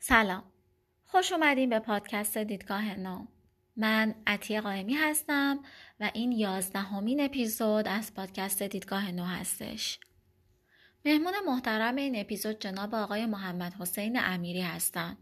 [0.00, 0.42] سلام.
[1.06, 3.26] خوش اومدین به پادکست دیدگاه نو
[3.76, 5.58] من عطیه قائمی هستم
[6.00, 9.98] و این یازدهمین اپیزود از پادکست دیدگاه نو هستش.
[11.04, 15.18] مهمون محترم این اپیزود جناب آقای محمد حسین امیری هستند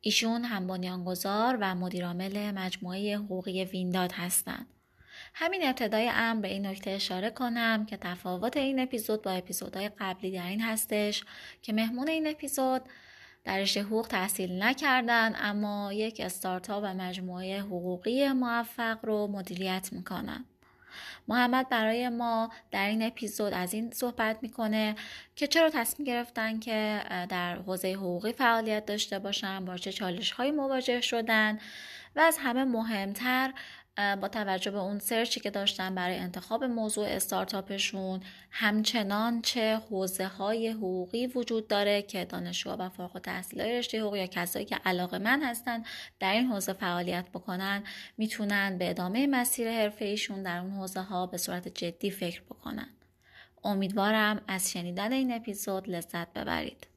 [0.00, 4.66] ایشون هم بنیانگذار و مدیرعامل مجموعه حقوقی وینداد هستند
[5.34, 10.30] همین ابتدای امر به این نکته اشاره کنم که تفاوت این اپیزود با اپیزودهای قبلی
[10.30, 11.24] در این هستش
[11.62, 12.82] که مهمون این اپیزود
[13.44, 20.44] در رشته حقوق تحصیل نکردن اما یک استارتاپ و مجموعه حقوقی موفق رو مدیریت می‌کنن.
[21.28, 24.96] محمد برای ما در این اپیزود از این صحبت می‌کنه
[25.36, 30.50] که چرا تصمیم گرفتن که در حوزه حقوقی فعالیت داشته باشن با چه چالش های
[30.50, 31.58] مواجه شدن
[32.16, 33.52] و از همه مهمتر
[33.96, 40.68] با توجه به اون سرچی که داشتن برای انتخاب موضوع استارتاپشون همچنان چه حوزه های
[40.68, 45.42] حقوقی وجود داره که دانشجو و فارغ التحصیلای رشته حقوق یا کسایی که علاقه من
[45.42, 45.84] هستن
[46.20, 47.84] در این حوزه فعالیت بکنن
[48.18, 52.88] می‌تونن به ادامه مسیر حرفه ایشون در اون حوزه ها به صورت جدی فکر بکنن.
[53.64, 56.91] امیدوارم از شنیدن این اپیزود لذت ببرید.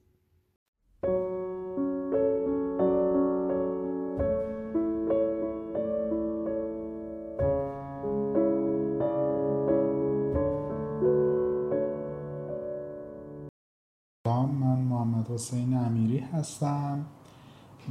[16.16, 17.04] امیری هستم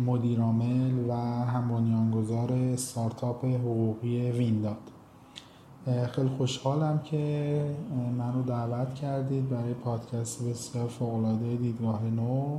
[0.06, 1.14] مدیرعامل و
[1.46, 4.78] هم بنیانگذار استارتاپ حقوقی وینداد.
[6.12, 7.66] خیلی خوشحالم که
[8.18, 12.58] منو دعوت کردید برای پادکست بسیار فوقالعاده دیدگاه نو.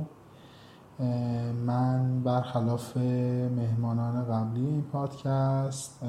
[1.65, 2.97] من برخلاف
[3.57, 6.03] مهمانان قبلی این پادکست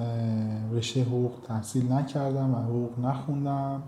[0.72, 3.82] رشته حقوق تحصیل نکردم و حقوق نخوندم.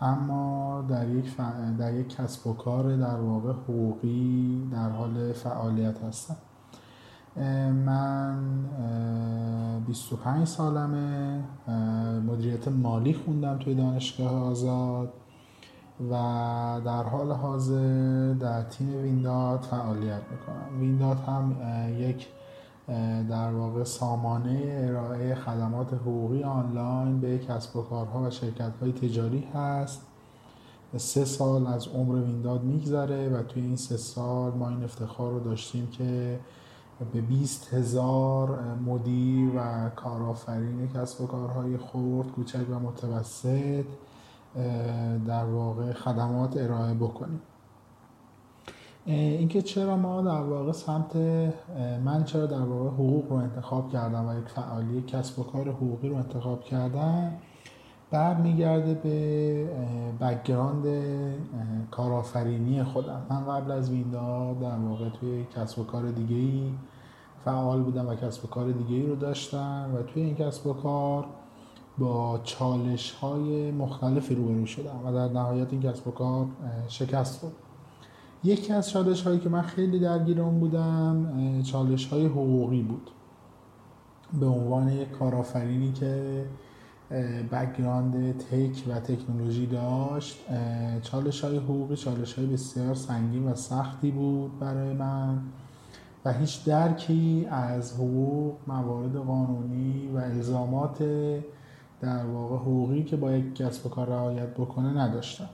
[0.00, 1.36] اما در یک,
[1.78, 6.36] در یک کسب و کار در واقع حقوقی در حال فعالیت هستم.
[7.86, 8.38] من
[9.86, 11.44] 25 سالمه.
[12.26, 15.12] مدیریت مالی خوندم توی دانشگاه آزاد
[16.10, 16.14] و
[16.84, 20.80] در حال حاضر در تیم وینداد فعالیت می‌کنم.
[20.80, 21.56] وینداد هم
[21.98, 22.26] یک
[23.30, 29.48] در واقع سامانه ارائه خدمات حقوقی آنلاین به کسب و کارها و شرکت های تجاری
[29.54, 30.02] هست.
[30.96, 35.40] سه سال از عمر وینداد میگذره و توی این سه سال ما این افتخار رو
[35.40, 36.40] داشتیم که
[37.12, 43.84] به 20 هزار مدیر و کارآفرین کسب و کارهای خورد کوچک و متوسط
[45.26, 47.40] در واقع خدمات ارائه بکنیم.
[49.06, 51.16] اینکه چرا ما در واقع سمت
[52.04, 56.08] من چرا در واقع حقوق رو انتخاب کردم و یک فعالی کسب و کار حقوقی
[56.08, 57.32] رو انتخاب کردم
[58.10, 59.68] برمیگرده به
[60.20, 60.86] background
[61.90, 63.26] کارآفرینی خودم.
[63.30, 66.72] من قبل از وینداد در واقع توی کسب و کار دیگه ای
[67.44, 70.72] فعال بودم و کسب و کار دیگه ای رو داشتم و توی این کسب و
[70.72, 71.26] کار
[71.98, 76.46] با چالش های مختلفی روبرو شدم و در نهایت این کسب و کار
[76.88, 77.65] شکست خورد.
[78.46, 83.10] یکی از چالش هایی که من خیلی درگیر اون بودم چالش های حقوقی بود.
[84.40, 86.44] به عنوان یک کارآفرینی که
[87.52, 90.38] بکگراند تک و تکنولوژی داشت
[91.02, 95.38] چالش های حقوقی چالش های بسیار سنگین و سختی بود برای من
[96.24, 100.98] و هیچ درکی از حقوق موارد قانونی و الزامات
[102.00, 105.48] در واقع حقوقی که با یک کسب و کار رعایت بکنه نداشتم.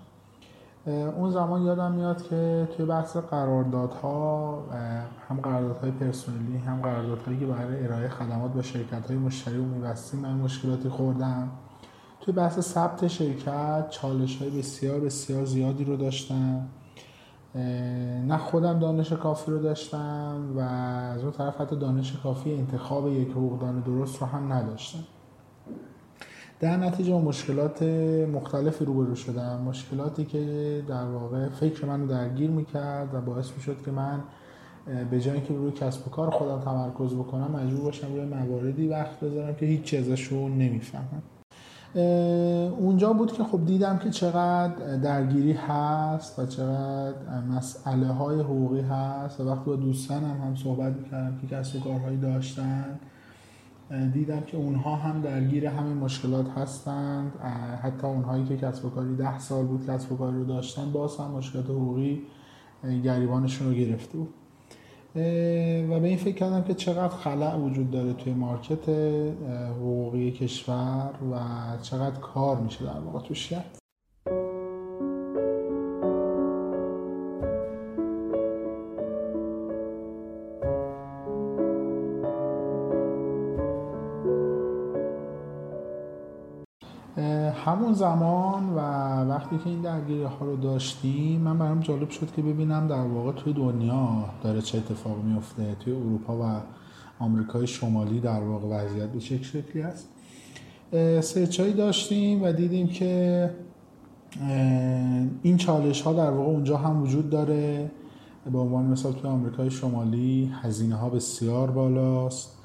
[0.87, 4.59] اون زمان یادم میاد که توی بحث قراردادها
[5.29, 10.21] هم قراردادهای پرسنلی هم قراردادهایی که برای ارائه خدمات با شرکت های مشتری و میبستیم
[10.21, 11.51] من مشکلاتی خوردم.
[12.21, 16.69] توی بحث ثبت شرکت چالش های بسیار بسیار زیادی رو داشتم.
[18.27, 23.31] نه خودم دانش کافی رو داشتم و از اون طرف حتی دانش کافی انتخاب یک
[23.31, 25.05] حقوقدان درست رو هم نداشتم.
[26.63, 27.83] در نتیجه مشکلات
[28.33, 29.61] مختلفی روبرو شدم.
[29.67, 34.21] مشکلاتی که در واقع فکر منو درگیر می‌کرد و باعث می‌شد که من
[35.11, 39.21] به جای که روی کسب و کار خودم تمرکز بکنم مجبور باشم روی مواردی وقت
[39.21, 41.23] بذارم که هیچ ازشون نمی‌فهمم.
[42.79, 49.41] اونجا بود که خب دیدم که چقدر درگیری هست و چقدر مسئله های حقوقی هست
[49.41, 52.99] و وقتی با دوستانم هم صحبت می‌کردم که کسب و کارهایی داشتن
[54.13, 57.33] دیدم که اونها هم درگیر همین مشکلات هستند.
[57.83, 61.17] حتی اونهایی که کسب و کاری ده سال بود کسب و کاری رو داشتن باز
[61.17, 62.23] هم مشکلات حقوقی
[63.05, 64.35] گریبانشون رو گرفته بود.
[65.91, 68.89] و به این فکر کردم که چقدر خلع وجود داره توی مارکت
[69.79, 71.37] حقوقی کشور و
[71.83, 73.82] چقدر کار میشه در واقع توش کرد.
[87.93, 88.81] همون زمان و
[89.31, 93.33] وقتی که این درگیری ها رو داشتیم من برام جالب شد که ببینم در واقع
[93.33, 96.61] توی دنیا داره چه اتفاق میفته توی اروپا و
[97.19, 100.09] آمریکای شمالی در واقع وضعیت به چه شکلی است
[101.21, 103.51] سرچایی داشتیم و دیدیم که
[105.43, 107.91] این چالش ها در واقع اونجا هم وجود داره.
[108.53, 112.62] به عنوان مثال توی آمریکای شمالی هزینه ها بسیار بالاست.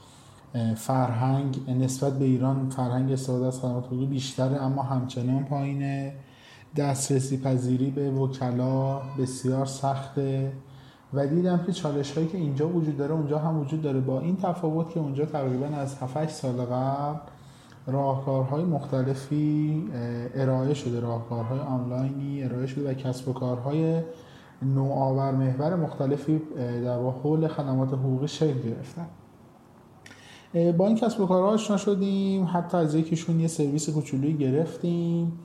[0.75, 6.13] فرهنگ نسبت به ایران فرهنگ استفاده از خدمات حقوقی بیشتره اما همچنان پایینه.
[6.75, 10.51] دسترسی پذیری به وکلا بسیار سخته
[11.13, 14.00] و دیدم که چالش هایی که اینجا وجود داره اونجا هم وجود داره.
[14.00, 17.19] با این تفاوت که اونجا تقریبا از 7 سال قبل
[17.88, 19.83] راهکارهای مختلفی
[20.36, 21.00] ارائه شده.
[21.00, 24.01] راهکارهای آنلاینی ارائه شده و کسب و کارهای
[24.62, 26.42] نوآور محور مختلفی
[26.83, 29.07] در حول خدمات حقوقی شکل گرفتن.
[30.53, 32.49] با این کسب و کارها آشنا شدیم.
[32.53, 35.39] حتی از یکیشون یه سرویس کوچولویی گرفتیم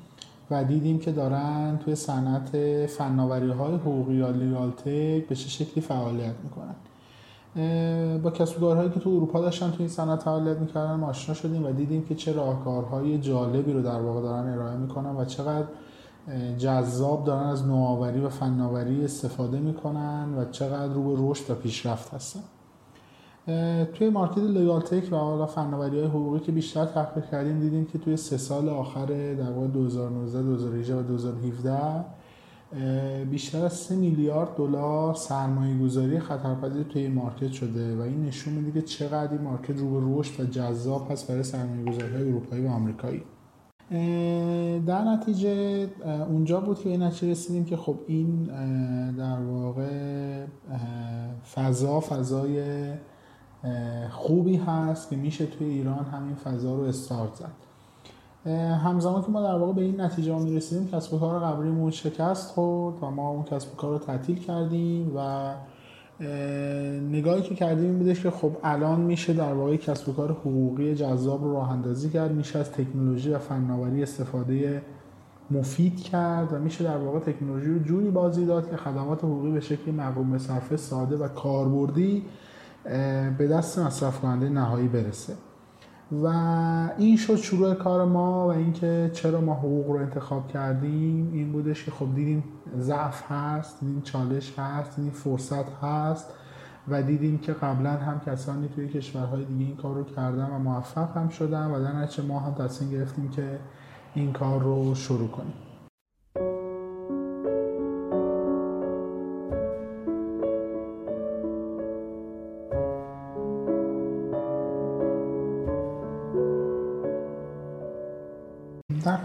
[0.50, 2.56] و دیدیم که دارن توی صنعت
[2.86, 6.74] فناوری های حقوقی یا لیگالتک به چه شکلی فعالیت می‌کنن.
[8.18, 11.72] با کسب کارهایی که تو اروپا داشتن توی این صنعت فعالیت می‌کردن آشنا شدیم و
[11.72, 15.66] دیدیم که چه راهکارهای جالبی رو در واقع دارن ارائه می‌کنن و چقدر
[16.58, 22.14] جذاب دارن از نوآوری و فناوری استفاده می‌کنن و چقدر رو به رشد و پیشرفت
[22.14, 22.40] هستن.
[23.94, 27.98] توی مارکت لیگال تک و حالا فناوری های حقوقی که بیشتر تحقیق کردیم دیدیم که
[27.98, 32.04] توی سه سال آخر در واقع 2019 2018 و 2017
[33.30, 38.80] بیشتر از 3 میلیارد دلار سرمایه گذاری خطرپذیر توی مارکت شده و این نشون میده
[38.80, 42.66] که چقدر این مارکت رو به رشد و جذاب هست برای سرمایه گذاری های اروپایی
[42.66, 43.22] و آمریکایی.
[44.86, 45.86] در نتیجه
[46.28, 48.44] اونجا بود که این نتیجه رسیدیم که خب این
[49.18, 50.44] در واقع
[51.54, 52.62] فضا فضای
[54.10, 57.52] خوبی هست که میشه توی ایران همین فضا رو استارت زد.
[58.84, 62.50] همزمان که ما در واقع به این نتیجه می رسیدیم کسب و کار قبلیمون شکست
[62.50, 65.52] خورد و ما اون کسب و کار رو تعطیل کردیم و
[67.10, 70.94] نگاهی که کردیم این بودش که خب الان میشه در واقع کسب و کار حقوقی
[70.94, 74.82] جذاب رو راه اندازی کرد میشه از تکنولوژی و فناوری استفاده
[75.50, 79.60] مفید کرد و میشه در واقع تکنولوژی رو جوری بازی داد که خدمات حقوقی به
[79.60, 82.24] شکل مقروم صرفه ساده و کاربردی
[83.38, 85.34] به دست مصرف کننده نهایی برسه.
[86.22, 86.26] و
[86.98, 91.30] این شد شروع کار ما و اینکه چرا ما حقوق رو انتخاب کردیم.
[91.32, 92.44] این بودش که خب دیدیم
[92.78, 96.28] ضعف هست دیدیم چالش هست دیدیم فرصت هست
[96.88, 101.16] و دیدیم که قبلا هم کسانی توی کشورهای دیگه این کار رو کردن و موفق
[101.16, 103.58] هم شدن و در نتیجه ما هم تصمیم گرفتیم که
[104.14, 105.71] این کار رو شروع کنیم.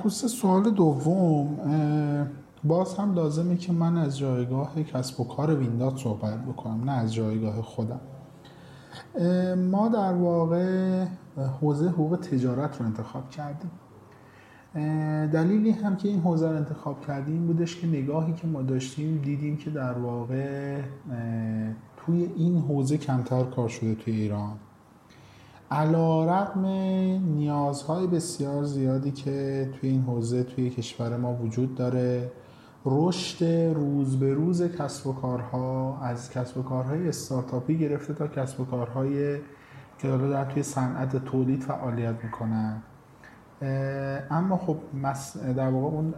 [0.08, 1.58] خصوص سوال دوم
[2.64, 7.14] باز هم لازمه که من از جایگاه کسب و کار ویندات صحبت بکنم نه از
[7.14, 8.00] جایگاه خودم.
[9.72, 11.06] ما در واقع
[11.62, 13.72] حوزه حقوق تجارت رو انتخاب کردیم.
[15.32, 19.58] دلیلی هم که این حوزه رو انتخاب کردیم بودش که نگاهی که ما داشتیم دیدیم
[19.58, 20.82] که در واقع
[21.98, 24.54] توی این حوزه کمتر کار شده توی ایران.
[25.72, 26.66] علا رقم
[27.36, 32.32] نیازهای بسیار زیادی که توی این حوزه توی کشور ما وجود داره.
[32.86, 33.46] رشد
[33.76, 38.66] روز به روز کسب و کارها از کسب و کارهای استارتاپی گرفته تا کسب و
[38.66, 39.38] کارهای
[40.00, 42.82] که حالا در توی صنعت تولید فعالیت می‌کنن.
[44.32, 44.78] اما خب
[45.58, 46.14] در واقع اون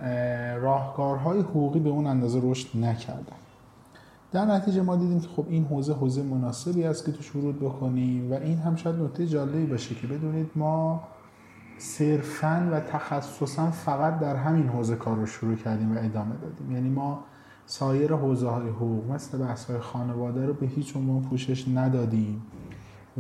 [0.62, 3.36] راهکارهای حقوقی به اون اندازه رشد نکردن.
[4.32, 8.32] در نتیجه ما دیدیم که خب این حوزه حوزه مناسبی است که توش ورود بکنیم
[8.32, 11.04] و این هم شاید نکته جالبی باشه که بدونید ما
[11.78, 16.72] صرفا و تخصصا فقط در همین حوزه کار رو شروع کردیم و ادامه دادیم.
[16.72, 17.24] یعنی ما
[17.66, 22.42] سایر حوزه های حقوق مثل بحث های خانواده رو به هیچ عنوان پوشش ندادیم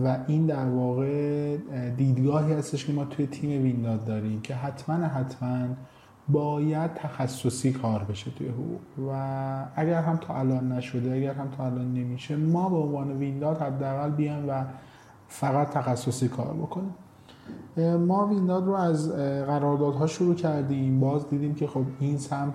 [0.03, 1.57] و این در واقع
[1.97, 5.67] دیدگاهی هستش که ما توی تیم وینداد داریم که حتما حتما
[6.31, 9.09] باید تخصصی کار بشه توی حقوق.
[9.09, 13.61] و اگر هم تا الان نشده اگر هم تا الان نمیشه ما به عنوان وینداد
[13.61, 14.63] حداقل بیایم و
[15.27, 16.93] فقط تخصصی کار بکنیم.
[18.07, 19.11] ما وینداد رو از
[19.47, 20.99] قراردادها شروع کردیم.
[20.99, 22.53] باز دیدیم که خب این سمت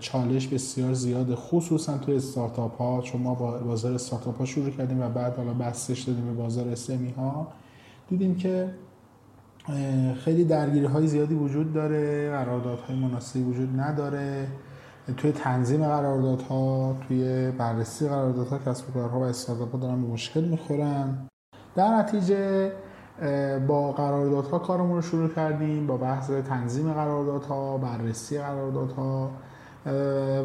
[0.00, 5.00] چالش بسیار زیاده خصوصا توی استارتاپ ها چون ما با بازار استارتاپ ها شروع کردیم
[5.00, 7.48] و بعد حالا بستش دادیم به بازار اسمی ها
[8.08, 8.70] دیدیم که
[10.24, 14.46] خیلی درگیری های زیادی وجود داره قراردادهای مناسبی وجود نداره.
[15.16, 20.44] توی تنظیم قراردادها توی بررسی قراردادها کسب و کارها و استارتاپ ها دارن به مشکل
[20.44, 21.28] می‌خورن.
[21.76, 22.72] در نتیجه
[23.66, 29.30] با قراردادها کارمون رو شروع کردیم با بحث تنظیم قراردادها بررسی قراردادها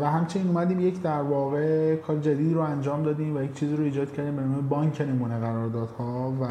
[0.02, 3.84] و همچنین اومدیم یک در واقع کار جدید رو انجام دادیم و یک چیزی رو
[3.84, 6.48] ایجاد کردیم به نام بانک نمونه قراردادها و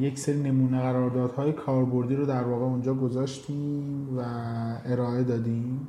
[0.00, 4.22] یک سری نمونه قراردادهای کاربردی رو در واقع اونجا گذاشتیم و
[4.84, 5.88] ارائه دادیم.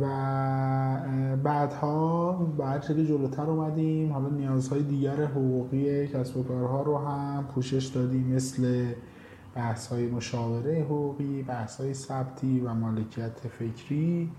[0.00, 0.06] و
[1.42, 4.12] بعدها بعد که جلوتر اومدیم.
[4.12, 8.86] حالا نیازهای دیگر حقوقی کسب و کارها رو هم پوشش دادیم مثل
[9.54, 14.30] بحث های مشاوره حقوقی بحث های ثبتی و مالکیت فکری.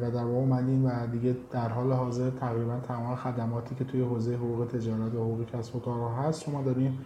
[0.00, 4.34] و در واقع اومدیم و دیگه در حال حاضر تقریبا تمام خدماتی که توی حوزه
[4.34, 6.98] حقوق تجارت و حقوق کسب و کارها هست شما داریم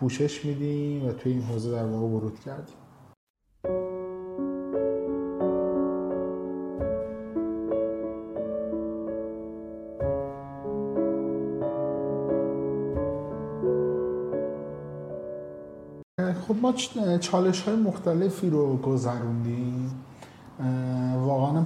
[0.00, 2.76] پوشش میدیم و توی این حوزه در واقع ورود کردیم
[16.50, 16.72] خب ما
[17.18, 19.69] چالش های مختلفی رو گذروندیم.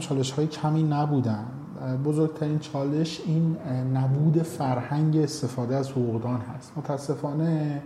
[0.04, 1.46] چالش های کمی نبودن.
[2.04, 3.56] بزرگترین چالش این
[3.94, 6.72] نبود فرهنگ استفاده از حقوقدان هست.
[6.76, 7.82] متاسفانه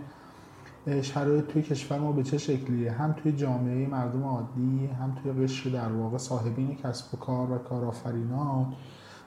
[1.01, 5.69] شرایط توی کشور ما به چه شکلیه؟ هم توی جامعه مردم عادی هم توی قشر
[5.69, 8.73] در واقع صاحبین کسب و کار و کارآفرینان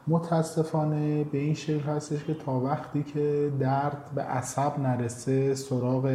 [0.09, 6.07] متاسفانه به این شکل هستش که تا وقتی که درد به عصب نرسه سراغ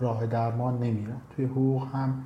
[0.00, 1.20] راه درمان نمیرن.
[1.36, 2.24] توی حقوق هم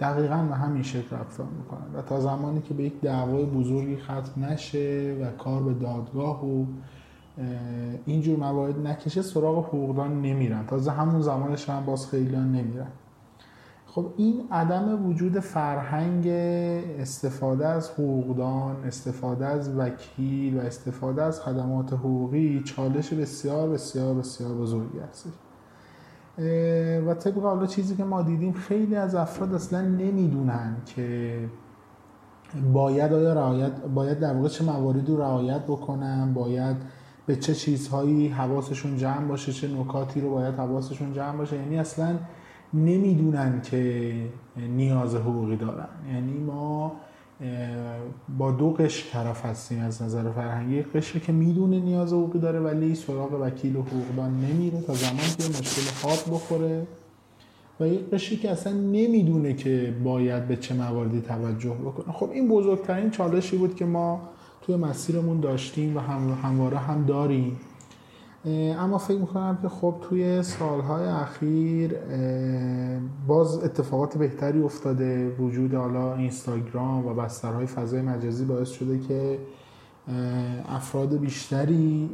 [0.00, 4.44] دقیقا به همین شکل رفتار می‌کنن و تا زمانی که به یک دعوای بزرگی ختم
[4.44, 6.64] نشه و کار به دادگاه و
[8.06, 10.66] اینجور موارد نکشه سراغ حقوقدان نمیرن.
[10.66, 12.86] تازه همون زمانش هم باز خیلی نمیرن.
[13.86, 16.26] خب این عدم وجود فرهنگ
[16.98, 24.54] استفاده از حقوقدان استفاده از وکیل و استفاده از خدمات حقوقی چالش بسیار بسیار بسیار
[24.54, 25.32] بزرگی هستش
[27.06, 31.38] و طبق حالا چیزی که ما دیدیم خیلی از افراد اصلا نمی‌دونن که
[32.72, 36.76] باید آیا رعایت باید در واقع چه مواردی رو رعایت بکنن باید
[37.26, 41.56] به چه چیزهایی حواسشون جمع باشه چه نکاتی رو باید حواسشون جمع باشه.
[41.56, 42.18] یعنی اصلا
[42.74, 44.12] نمی‌دونن که
[44.56, 45.88] نیاز حقوقی دارن.
[46.12, 46.92] یعنی ما
[48.38, 50.76] با دو قشر طرف هستیم از نظر فرهنگی.
[50.76, 55.18] یک قشر که می‌دونه نیاز حقوقی داره ولی سراغ وکیل و حقوقدان نمیره تا زمانی
[55.38, 56.86] که مشکل خواب بخوره.
[57.80, 62.14] و یک قشری که اصلا نمی‌دونه که باید به چه مواردی توجه بکنه.
[62.14, 64.20] خب این بزرگترین چالشی بود که ما
[64.62, 67.56] توی مسیرمون داشتیم و هم همواره هم داریم.
[68.44, 71.94] اما فکر می‌کنم که خب توی سالهای اخیر
[73.26, 75.28] باز اتفاقات بهتری افتاده.
[75.28, 79.38] وجود حالا اینستاگرام و بسترهای فضای مجازی باعث شده که
[80.68, 82.10] افراد بیشتری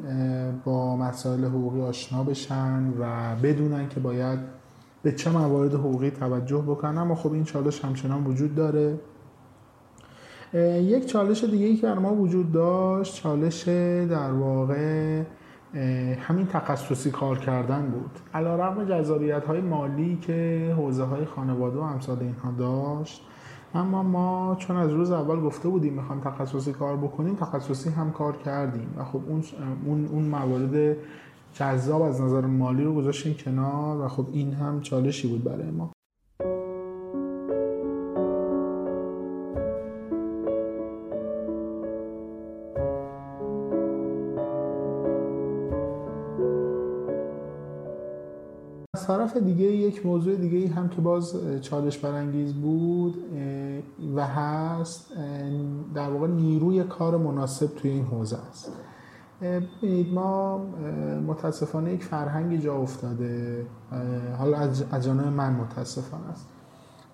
[0.65, 4.39] با مسائل حقوقی آشنا بشن و بدونن که باید
[5.03, 6.99] به چه موارد حقوقی توجه بکنن.
[6.99, 8.99] اما خب این چالش همچنان وجود داره.
[10.81, 13.69] یک چالش دیگه ای که ما وجود داشت چالش
[14.09, 15.23] در واقع
[16.21, 18.11] همین تخصصی کار کردن بود.
[18.35, 23.23] علا رقم جذابیت های مالی که حوزه های خانواده و امثال اینها داشت.
[23.75, 28.37] اما ما چون از روز اول گفته بودیم می‌خوایم تخصصی کار بکنیم تخصصی هم کار
[28.37, 28.95] کردیم.
[28.99, 29.43] و خب اون,
[29.87, 30.97] اون, اون موارد
[31.53, 35.96] جذاب از نظر مالی رو گذاشتیم کنار و خب این هم چالشی بود برای ما.
[49.07, 53.15] طرف دیگه یک موضوع دیگه هم که باز چالش برانگیز بود
[54.17, 55.13] و هست
[55.95, 58.73] در واقع نیروی کار مناسب توی این حوزه است.
[59.43, 60.59] ببینید ما
[61.27, 63.67] متاسفانه یک فرهنگی جا افتاده.
[64.39, 66.49] حالا از جانب من متاسفانه است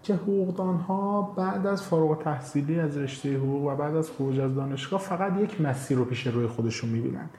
[0.02, 4.54] که حقوقدان ها بعد از فارغ تحصیلی از رشته حقوق و بعد از خروج از
[4.54, 7.30] دانشگاه فقط یک مسیر رو پیش روی خودشون می‌بینن.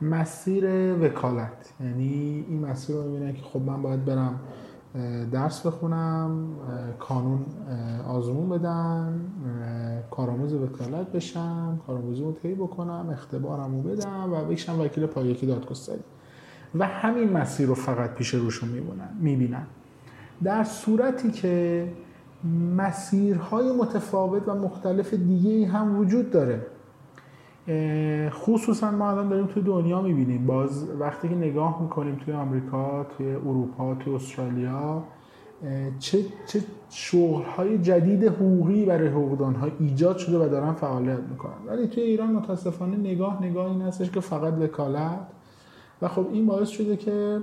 [0.00, 1.72] مسیر وکالت.
[1.80, 4.40] یعنی این مسیر رو می‌بینن که خب من باید برم
[5.32, 6.48] درس بخونم
[6.98, 7.46] کانون
[8.08, 9.20] آزمون بدم
[10.10, 16.00] کارآموز وکالت بشم کارآموزی رو طی بکنم اختبارم رو بدم و بکشم وکیل پایکی دادگستری.
[16.74, 18.68] و همین مسیر رو فقط پیش روشون
[19.20, 19.66] می‌بینن
[20.44, 21.88] در صورتی که
[22.76, 26.66] مسیرهای متفاوت و مختلف دیگه هم وجود داره.
[28.30, 30.46] خصوصا ما الان داریم توی دنیا می‌بینیم.
[30.46, 35.04] باز وقتی که نگاه می‌کنیم توی آمریکا توی اروپا توی استرالیا
[35.98, 41.52] چه, چه شغل های جدید حقوقی برای حقوقدان ها ایجاد شده و دارن فعالیت می‌کنن.
[41.66, 45.20] ولی توی ایران متاسفانه نگاه نگاه این هستش که فقط وکالت.
[46.02, 47.38] و خب این باعث شده که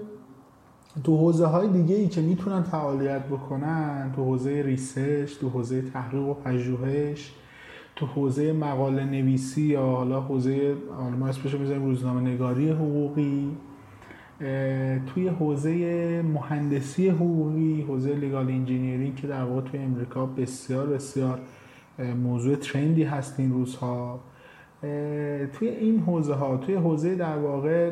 [1.04, 6.22] تو حوزه های دیگه ای که می‌تونن فعالیت بکنن تو حوزه research تو حوزه تحقیق
[6.22, 7.34] و پژوهش
[7.96, 13.58] تو حوزه مقاله نویسی یا حالا حوزه حالا ما اسمش می‌ذاریم روزنامه نگاری حقوقی
[15.08, 21.40] توی حوزه مهندسی حقوقی حوزه legal engineering که در واقع توی امریکا بسیار بسیار
[22.24, 24.20] موضوع trendy هست این روزها.
[25.54, 27.92] توی این حوزه ها توی حوزه در واقع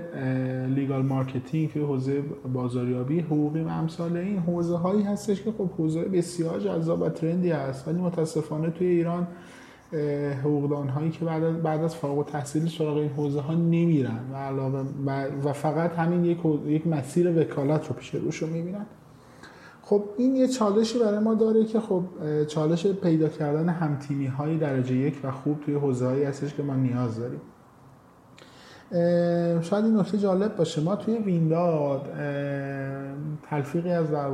[0.68, 2.22] legal marketing توی حوزه
[2.54, 7.52] بازاریابی حقوقی و امثال این حوزه هایی هستش که خب حوزه بسیار جذاب و trendy
[7.52, 7.88] هست.
[7.88, 9.28] ولی متاسفانه توی ایران
[10.44, 14.84] حقوقدان هایی که بعد بعد از فارغ التحصیل سراغ این حوزه ها نمیرن و علاوه
[15.44, 18.86] و فقط همین یک یک مسیر وکالت رو پیش روش رو می‌بینن.
[19.82, 22.04] خب این یه چالشی برای ما داره که خب
[22.48, 26.76] چالش پیدا کردن همتیمی های درجه یک و خوب توی حوزه هایی هستش که ما
[26.76, 27.42] نیاز داریم.
[29.62, 30.82] شاید این نکته جالب باشه.
[30.82, 32.10] ما توی وینداد
[33.50, 34.30] تلفیقی از در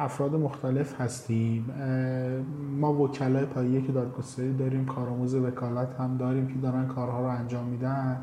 [0.00, 1.64] افراد مختلف هستیم.
[2.80, 7.64] ما وکلای پایه که دادگستری داریم کارآموز وکالت هم داریم که دارن کارها رو انجام
[7.64, 8.18] میدن.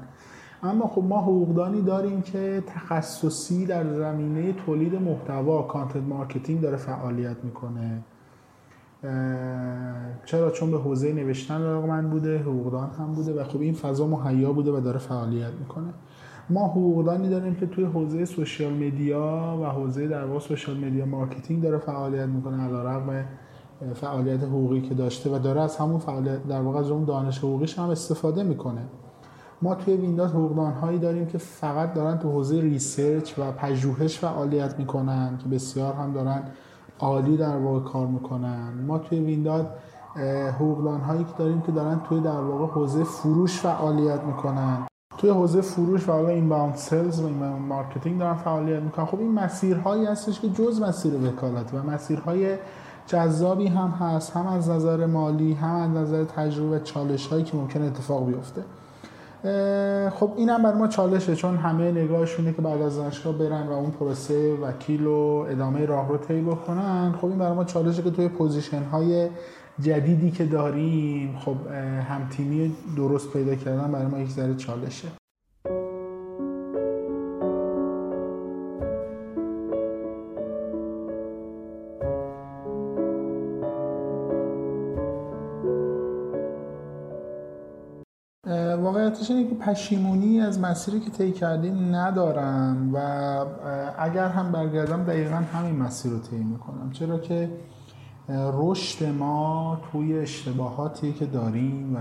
[0.63, 7.43] اما خب ما حقوقدانی داریم که تخصصی در زمینه تولید محتوا content marketing داره فعالیت
[7.43, 8.03] می‌کنه.
[10.25, 14.53] چرا؟ چون به حوزه نوشتن من بوده حقوقدان هم بوده و خب این فضا مهیا
[14.53, 15.93] بوده و داره فعالیت می‌کنه.
[16.49, 21.63] ما حقوقدانی داریم که توی حوزه social media و حوزه در واقع social media marketing
[21.63, 23.25] داره فعالیت می‌کنه علیرغم
[23.93, 27.79] فعالیت حقوقی که داشته و داره از همون فعالیت در واقع از اون دانش حقوقیش
[27.79, 28.81] هم استفاده می‌کنه.
[29.61, 34.79] ما توی وینداد حقوقدان هایی داریم که فقط دارن تو حوزه research و پژوهش فعالیت
[34.79, 36.43] می‌کنن که بسیار هم دارن
[36.99, 38.73] عالی در واقع کار می‌کنن.
[38.87, 39.65] ما توی وینداد
[40.55, 44.87] حقوقدان هایی که داریم که دارن توی در واقع حوزه فروش فعالیت می‌کنن.
[45.17, 49.05] توی حوزه فروش و حالا inbound sales و این marketing دارن فعالیت می‌کنن.
[49.05, 52.55] خب این مسیرهایی هستش که جز مسیر وکالت و مسیرهای
[53.07, 57.81] جذابی هم هست هم از نظر مالی هم از نظر تجربه چالش هایی که ممکن
[57.81, 58.61] اتفاق بیفته.
[60.09, 63.91] خب اینم برای ما چالشه چون همه نگاهشونه که بعد از دانشگاه برن و اون
[63.91, 67.13] پروسه وکیل و ادامه راه رو طی بکنن.
[67.21, 69.29] خب این برای ما چالشه که توی پوزیشن های
[69.81, 71.55] جدیدی که داریم خب
[72.09, 75.07] همتیمی درست پیدا کردن برای ما یک ذره چالشه.
[88.81, 92.97] واقعیتش اینه که پشیمونی از مسیری که طی کردیم ندارم و
[93.97, 96.91] اگر هم برگردم دقیقا همین مسیر رو طی می‌کنم.
[96.91, 97.49] چرا که
[98.29, 101.99] رشد ما توی اشتباهاتی که داریم و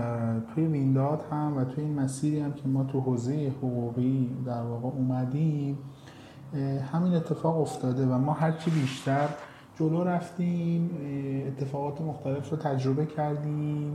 [0.53, 4.87] توی وینداد هم و توی این مسیری هم که ما تو حوزه حقوقی در واقع
[4.87, 5.77] اومدیم
[6.93, 9.29] همین اتفاق افتاده و ما هرچی بیشتر
[9.79, 10.89] جلو رفتیم
[11.47, 13.93] اتفاقات مختلف رو تجربه کردیم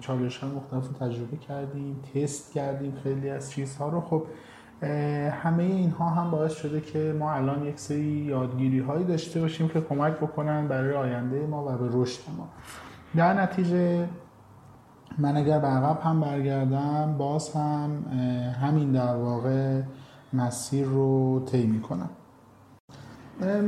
[0.00, 4.00] چالش های مختلف رو تجربه کردیم تست کردیم خیلی از چیزها رو.
[4.00, 4.22] خب
[5.42, 9.80] همه اینها هم باعث شده که ما الان یک سری یادگیری هایی داشته باشیم که
[9.80, 12.48] کمک بکنن برای آینده ما و به رشد ما.
[13.16, 14.08] در نتیجه
[15.18, 17.90] من اگر به عقب هم برگردم باز هم
[18.62, 19.82] همین در واقع
[20.32, 22.10] مسیر رو طی می‌کنم.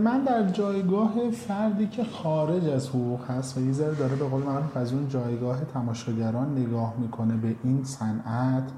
[0.04, 4.42] من در جایگاه فردی که خارج از حقوق هست و یه ذره داره به قول
[4.42, 8.70] معروف از اون جایگاه تماشاگران نگاه می‌کنه به این صنعت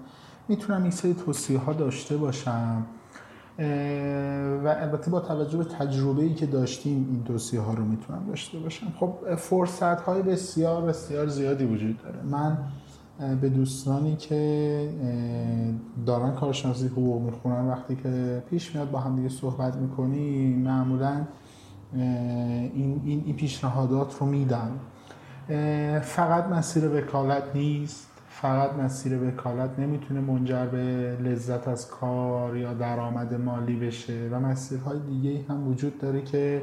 [0.48, 2.86] می‌تونم این سری توصیه ها داشته باشم.
[4.64, 8.58] و البته با توجه به تجربه ای که داشتیم این توصیه ها رو می‌تونم داشته
[8.58, 8.86] باشم.
[9.00, 12.22] خب فرصت های بسیار بسیار زیادی وجود داره.
[12.22, 12.58] من
[13.40, 14.90] به دوستانی که
[16.06, 21.20] دارن کارشناسی حقوق می‌خونن وقتی که پیش میاد با هم دیگه صحبت می‌کنی معمولا
[21.92, 24.70] این, این, این پیشنهادات رو میدن
[26.00, 28.08] فقط مسیر وکالت نیست.
[28.42, 34.98] فقط مسیر وکالت نمی‌تونه منجر به لذت از کار یا درآمد مالی بشه و مسیرهای
[34.98, 36.62] دیگه هم وجود داره که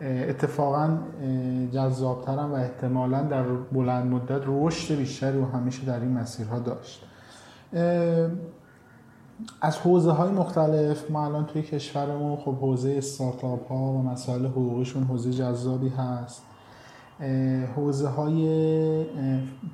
[0.00, 0.98] اتفاقا
[1.72, 7.04] جذابترن و احتمالا در بلند مدت رشد بیشتری و همیشه در این مسیرها داشت.
[9.60, 15.04] از حوزه های مختلف ما الان توی کشورمون خب حوزه استارتاپ ها و مسائل حقوقیشون
[15.04, 16.42] حوزه جذابی هست.
[17.76, 19.04] حوزه های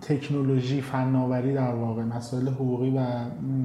[0.00, 2.04] تکنولوژی فناوری در واقع.
[2.04, 3.00] مسائل حقوقی و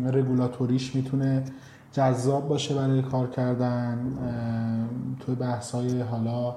[0.09, 1.43] رگولاتوریش می‌تونه
[1.91, 3.99] جذاب باشه برای کار کردن
[5.19, 6.55] توی بحث های حالا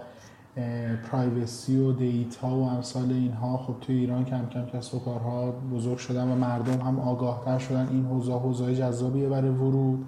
[1.11, 3.57] پرایوسی و دیتا و امثال اینها.
[3.57, 7.89] خب توی ایران کم کم کسب و کارها بزرگ شدن و مردم هم آگاهتر شدن.
[7.91, 10.05] این حوزه حوزه جذابیه برای ورود.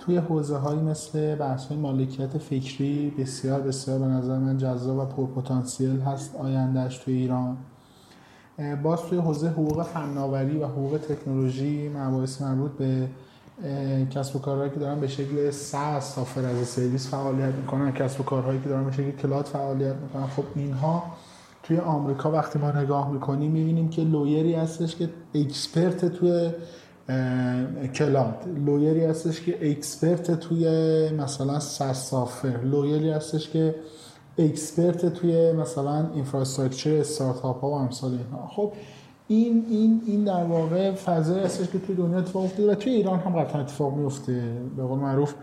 [0.00, 5.04] توی حوزه هایی مثل بحث های مالکیت فکری بسیار بسیار به نظر من جذاب و
[5.04, 7.56] پرپتانسیل هست آیندهش توی ایران.
[8.82, 13.08] باز توی حوزه حقوق فناوری و حقوق تکنولوژی مباحث مربوط به
[14.10, 18.24] کسب و کارهایی که دارن به شکل SaaS software as service فعالیت می‌کنن کسب و
[18.24, 20.26] کارهایی که دارن به شکل cloud فعالیت می‌کنن.
[20.26, 21.02] خب اینها
[21.62, 26.50] توی آمریکا وقتی ما نگاه می‌کنیم می‌بینیم که lawyer ی هستش که expert توی
[27.94, 28.34] cloud
[28.66, 30.66] lawyer ی هستش که expert توی
[31.10, 31.60] مثلا
[31.92, 32.60] software.
[32.64, 33.74] lawyer ی هستش که
[34.38, 38.46] expert توی مثلا infrastructure استارتاپ ها و امثال اینها.
[38.46, 38.72] خب
[39.28, 43.18] این این این در واقع فضایی هستش که توی دنیا اتفاق افتاده و توی ایران
[43.18, 44.42] هم قطعا اتفاق میفته.
[44.76, 45.34] به قول معروف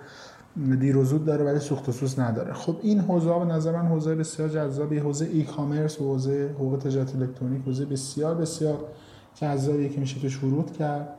[0.79, 2.53] دیر و زود داره ولی سوخت و نداره.
[2.53, 7.15] خب این حوزه به نظر من حوزه بسیار جذابی حوزه e-commerce و حوزه حقوق تجارت
[7.15, 8.77] الکترونیک حوزه بسیار بسیار
[9.35, 11.09] جذابی که میشه توش ورود کرد.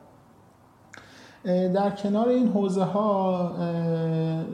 [1.45, 3.51] در کنار این حوزه ها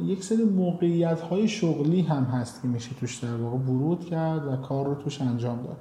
[0.05, 4.55] یک سری موقعیت های شغلی هم هست که میشه توش در واقع ورود کرد و
[4.55, 5.77] کار رو توش انجام داد.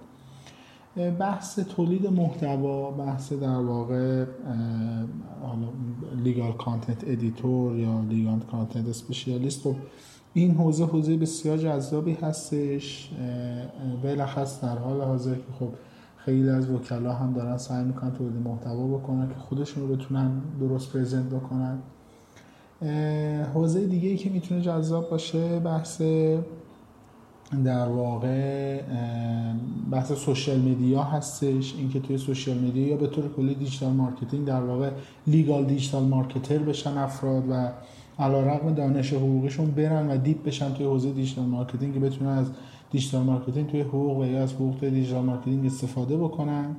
[1.19, 4.25] بحث تولید محتوا بحث در واقع
[6.25, 9.75] legal content editor یا legal content specialist خب
[10.35, 13.11] این حوزه حوزه بسیار جذابی هستش
[14.03, 15.69] بالاخص در حال حاضر که خب
[16.25, 20.93] خیلی از وکلا هم دارن سعی می‌کنن تولید محتوا بکنن که خودشون رو بتونن درست
[20.93, 21.79] present بکنن.
[23.55, 26.03] حوزه دیگه ای که می‌تونه جذاب باشه بحث
[27.65, 28.81] در واقع
[29.91, 31.75] بحث social media هستش.
[31.79, 34.91] اینکه توی social media یا به طور کلی digital marketing در واقع
[35.27, 37.71] legal digital marketer بشن افراد و
[38.19, 42.47] علیرغم دانش حقوقیشون برن و deep بشن توی حوزه digital marketing بتونن از
[42.91, 46.77] digital marketing توی حقوق و یا از حقوق توی digital marketing استفاده بکنن.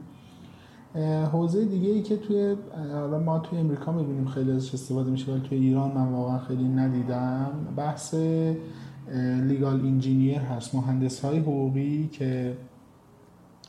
[1.32, 2.56] حوزه دیگه ای که توی
[2.94, 6.68] حالا ما توی امریکا می‌بینیم خیلی ازش استفاده میشه ولی توی ایران من واقعا خیلی
[6.68, 7.52] ندیدم.
[7.78, 8.16] بحث
[9.44, 12.58] لیگال انجینیر هست مهندس های حقوقی که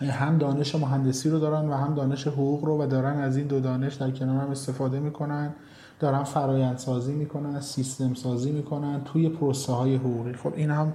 [0.01, 3.61] هم دانش مهندسی رو دارن و هم دانش حقوق رو و دارن از این دو
[3.61, 5.55] دانش در کنار هم استفاده می‌کنن.
[6.01, 10.33] دارن فرایند سازی می‌کنن سیستم سازی می‌کنن توی پروسه های حقوقی.
[10.33, 10.93] خب این هم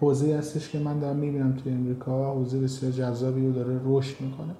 [0.00, 4.54] حوزه هستش که من دارم می‌بینم توی امریکا حوزه بسیار جذابی رو داره رشد می‌کنه.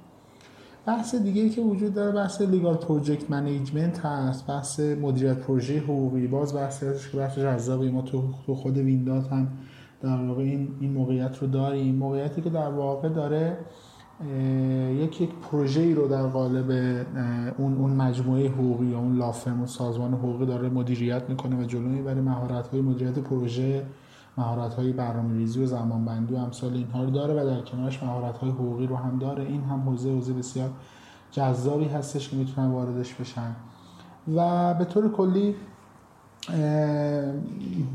[0.87, 6.27] بحث دیگه که وجود داره بحث legal project management هست بحث مدیریت پروژه حقوقی.
[6.27, 7.91] باز بحث هستش که بحث جذابی.
[7.91, 8.23] ما تو
[8.55, 9.49] خود وینداد هم
[10.03, 11.95] در واقع این این موقعیت رو داریم.
[11.95, 13.57] موقعیتی که در واقع داره
[14.91, 16.71] یک یک پروژه ای رو در قالب
[17.59, 21.65] اون اون مجموعه حقوقی یا اون law firm و سازمان حقوقی داره مدیریت می‌کنه و
[21.65, 22.21] جلو می‌بره.
[22.21, 23.87] مهارت های مدیریت پروژه
[24.39, 28.03] مهارت های برنامه ریزی و زمان بندی و امثال اینها رو داره و در کنارش
[28.03, 29.45] مهارت های حقوقی رو هم داره.
[29.45, 30.71] این هم حوزه حوزه بسیار
[31.31, 33.57] جذابی هستش که می‌تونن واردش بشن.
[34.37, 35.55] و به طور کلی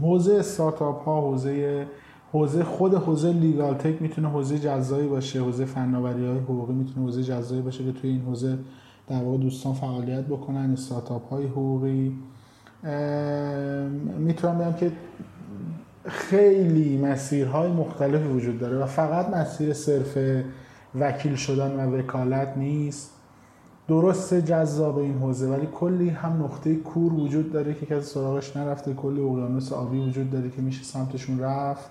[0.02, 1.88] حوزه استارتاپ ها حوزه
[2.32, 7.24] حوزه خود حوزه لیگال تک می‌تونه حوزه جذابی باشه حوزه فناوری های حقوقی می‌تونه حوزه
[7.24, 8.58] جذابی باشه که توی این حوزه
[9.08, 12.16] در واقع دوستان فعالیت بکنن استارتاپ های حقوقی
[14.18, 14.92] می‌تونم بگم که
[16.06, 20.18] خیلی مسیرهای مختلفی وجود داره و فقط مسیر صرف
[21.00, 23.12] وکیل شدن و وکالت نیست.
[23.88, 28.94] درست جذاب این حوزه ولی کلی هم نقطه کور وجود داره که کسی سراغش نرفته
[28.94, 31.90] کلی اقیانوس آبی وجود داره که میشه سمتشون رفت.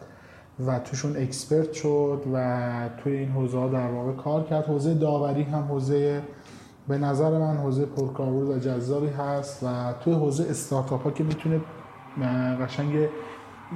[0.66, 4.64] و توشون expert شد و توی این حوزه ها در واقع کار کرد.
[4.64, 6.22] حوزه داوری هم حوزه
[6.88, 11.60] به نظر من حوزه پرکاربرد و جذابی هست و توی حوزه استارتاپ ها که می‌تونه
[12.60, 12.94] قشنگ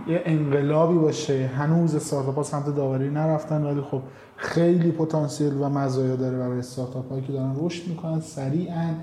[0.08, 1.46] یه انقلابی باشه.
[1.46, 4.02] هنوز استارتاپ ها سمت داوری نرفتن ولی خب
[4.36, 8.20] خیلی پتانسیل و مزایا داره برای استارتاپ هایی که دارن رشد می‌کنن.
[8.20, 8.94] سریعا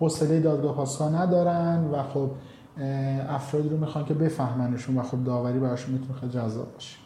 [0.00, 2.30] حوصله دادگاه پاسخ ندارن و خب
[3.28, 6.96] افرادی رو می‌خوان که بفهمنشون و خب داوری براشون می‌تونه خیلی جذاب باشه.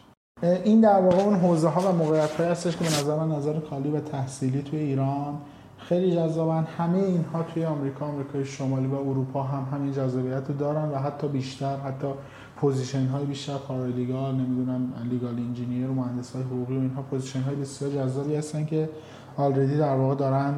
[0.45, 3.61] این در واقع اون حوزه ها و موقعیت هایی هستش که به نظر من نظر
[3.61, 5.35] کاری و تحصیلی توی ایران
[5.79, 6.67] خیلی جذابن.
[6.79, 11.29] همه اینها توی آمریکا آمریکای شمالی و اروپا هم همین جذابیت رو دارن و حتی
[11.29, 12.07] بیشتر حتی
[12.57, 17.57] position های بیشتر paralegal نمی‌دونم legal engineer و مهندس های حقوقی و اینها position های
[17.57, 18.89] بسیار جذابی هستن که
[19.37, 20.55] already در واقع دارن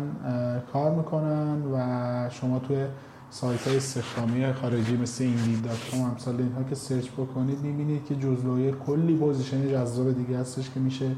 [0.72, 2.76] کار می‌کنن و شما توی
[3.30, 8.14] سایت های استخدامی خارجی مثل Indeed dot com امثال اینها که search بکنید می‌بینید که
[8.14, 11.16] جز lawyer کلی position جذاب دیگه هستش که میشه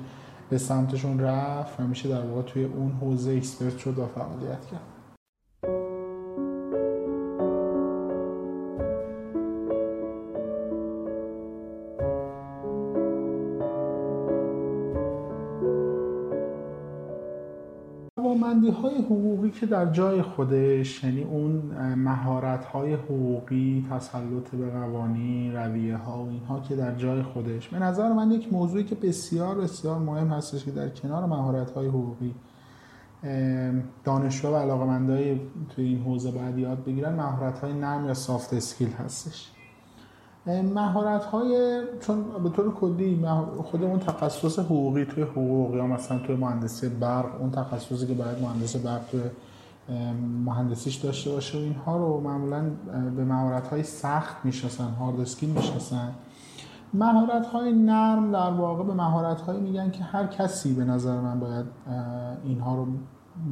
[0.51, 4.98] به سمتشون رفت و میشه در واقع توی اون حوزه expert شد و فعالیت کرد.
[19.49, 21.53] حقوقی که در جای خودش یعنی اون
[21.95, 27.69] مهارت های حقوقی تسلط به قوانین رویه ها و اینها که در جای خودش.
[27.69, 31.89] به نظر من یک موضوعی که بسیار بسیار مهم هستش که در کنار مهارت های
[31.89, 32.35] حقوقی
[34.05, 38.93] دانشجو و علاقمندای توی این حوزه باید یاد بگیرن مهارت های نرم یا سافت اسکیل
[38.93, 39.51] هستش.
[40.49, 43.27] مهارت های چون به طور کلی
[43.65, 48.77] خودمون تخصص حقوقی توی حقوق یا مثلا توی مهندسی برق اون تخصصی که باید مهندس
[48.77, 49.21] برق توی
[50.45, 52.71] مهندسیش داشته باشه و اینها رو معمولا
[53.17, 56.13] به مهارت های سخت می‌شناسن hard skill می‌شناسن.
[56.95, 61.41] مهارت های نرم در واقع به مهارت هایی میگن که هر کسی به نظر من
[61.41, 61.67] باید
[62.45, 62.87] اینها رو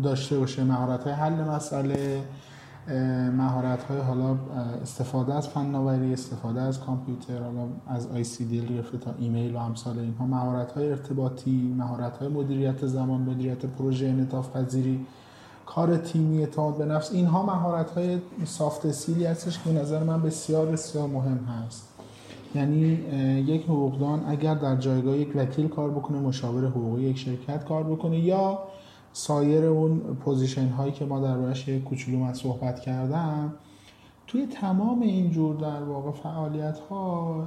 [0.03, 0.65] داشته باشه.
[0.65, 2.23] مهارت های حل مسئله
[3.37, 4.37] مهارت های حالا
[4.83, 10.27] استفاده از فناوری استفاده از کامپیوتر حالا از ICDL گرفته تا ایمیل و امثال اینها
[10.27, 15.07] مهارت های ارتباطی مهارت های مدیریت زمان مدیریت پروژه انعطاف پذیری
[15.66, 20.22] کار تیمی اعتماد به نفس اینها مهارت های soft skill ی هستش که نظر من
[20.22, 21.88] بسیار بسیار مهم هست.
[22.55, 22.79] یعنی
[23.46, 28.18] یک حقوقدان اگر در جایگاه یک وکیل کار بکنه مشاور حقوقی یک شرکت کار بکنه
[28.18, 28.59] یا
[29.17, 33.55] سایر اون position هایی که ما دربارش کوچولو من صحبت کردم
[34.27, 37.47] توی تمام این جور در واقع فعالیت ها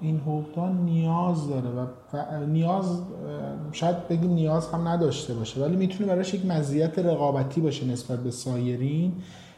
[0.00, 1.86] این حقوقدان نیاز داره و
[2.46, 3.02] نیاز
[3.72, 8.30] شاید بگیم نیاز هم نداشته باشه ولی می‌تونه براش یک مزیت رقابتی باشه نسبت به
[8.30, 9.12] سایرین.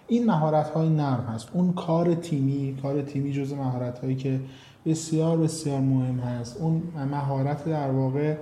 [0.08, 1.48] این مهارت های نرم هست.
[1.52, 4.40] اون کار تیمی کار تیمی جز مهارت هایی که
[4.86, 6.60] بسیار بسیار مهم هست.
[6.60, 8.36] اون مهارت در واقع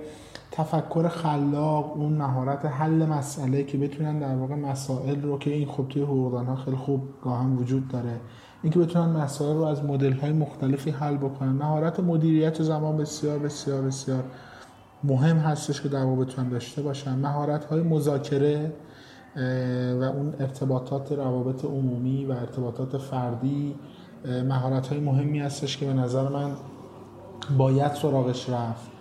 [0.55, 5.85] تفکر خلاق اون مهارت حل مسئله که بتونن در واقع مسائل رو که این خب
[5.89, 8.19] توی حقوقدان ها خیلی خوب گاهم وجود داره
[8.63, 11.49] اینکه بتونن مسائل رو از مدل های مختلفی حل بکنن.
[11.49, 14.23] مهارت مدیریت زمان بسیار بسیار بسیار
[15.03, 17.15] مهم هستش که در واقع بتونن داشته باشن.
[17.15, 18.73] مهارت های مذاکره
[19.99, 23.75] و اون ارتباطات روابط عمومی و ارتباطات فردی
[24.25, 26.51] مهارت های مهمی هستش که به نظر من
[27.57, 28.93] باید سراغش رفت.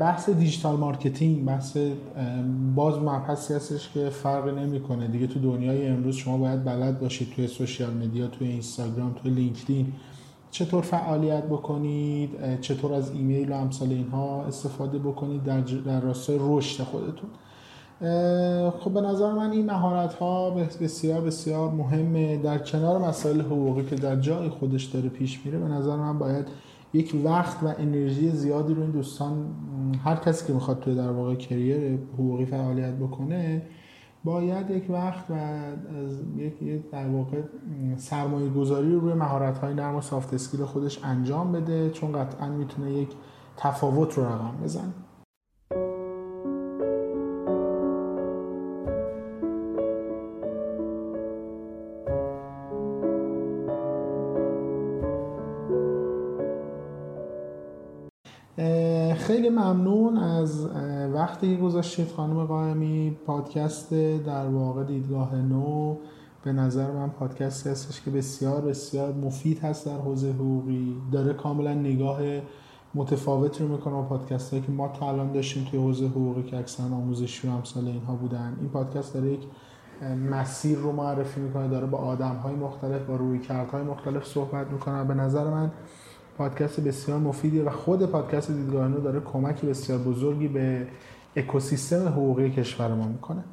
[0.00, 1.76] بحث digital marketing بحث
[2.74, 5.08] باز مبحثی هستش که فرق نمی‌کنه.
[5.08, 9.92] دیگه تو دنیای امروز شما باید بلد باشید توی social media توی اینستاگرام توی لینکدین
[10.50, 16.84] چطور فعالیت بکنید چطور از ایمیل و امثال اینها استفاده بکنید در, در راستای رشد
[16.84, 17.30] خودتون.
[18.70, 22.36] خب به نظر من این مهارت ها بسیار بسیار مهمه.
[22.36, 26.48] در کنار مسائل حقوقی که در جای خودش داره پیش میره به نظر من باید
[26.92, 29.54] یک وقت و انرژی زیادی رو این دوستان
[30.04, 33.62] هر کسی که می‌خواد توی در واقع کریر حقوقی فعالیت بکنه
[34.24, 35.58] باید یک وقت و
[36.36, 37.42] یک در واقع
[37.96, 42.48] سرمایه گذاری رو روی مهارت های نرم و سافت اسکیل خودش انجام بده چون قطعا
[42.48, 43.08] می‌تونه یک
[43.56, 44.92] تفاوت رو رقم بزنه.
[59.52, 60.66] ممنون از
[61.14, 63.94] وقتی گذاشتید خانم قائمی پادکست
[64.26, 65.96] در واقع دیدگاه نو.
[66.44, 70.96] به نظر من پادکستی هستش که بسیار بسیار مفید هست در حوزه حقوقی.
[71.12, 72.18] داره کاملا نگاه
[72.94, 76.58] متفاوت رو می‌کنه با پادکست هایی که ما تا الان داشتیم توی حوزه حقوقی که
[76.58, 78.56] اکثرا آموزشی و امثال اینها بودن.
[78.60, 79.46] این پادکست داره یک
[80.30, 83.40] مسیر رو معرفی می‌کنه داره با آدم های مختلف با روی
[83.72, 85.04] های مختلف صحبت می‌کنه.
[85.04, 85.70] به نظر من
[86.38, 90.86] پادکست بسیار مفیدیه و خود پادکست دیدگاه نو داره کمکی بسیار بزرگی به
[91.36, 93.44] اکوسیستم حقوقی کشور ما می‌کنه.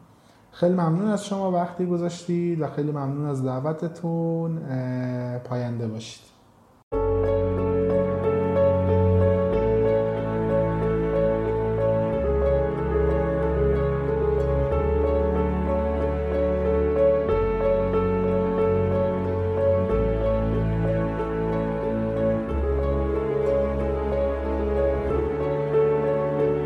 [0.51, 4.59] خیلی ممنون از شما وقتی گذاشتید و خیلی ممنون از دعوتتون.
[5.43, 6.28] پاینده باشید.